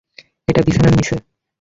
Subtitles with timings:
[0.47, 1.15] এটা বিছানার নিচে।